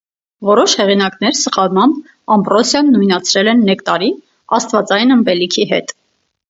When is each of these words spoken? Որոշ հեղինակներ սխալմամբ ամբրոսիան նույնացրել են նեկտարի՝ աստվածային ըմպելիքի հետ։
Որոշ 0.47 0.71
հեղինակներ 0.79 1.37
սխալմամբ 1.39 1.99
ամբրոսիան 2.37 2.91
նույնացրել 2.97 3.53
են 3.55 3.63
նեկտարի՝ 3.69 4.13
աստվածային 4.61 5.19
ըմպելիքի 5.21 5.71
հետ։ 5.77 6.01